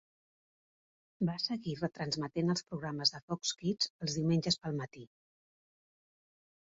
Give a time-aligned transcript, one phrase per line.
[1.29, 5.05] Va seguir retransmetent els programes de Fox Kids els diumenges pel matí.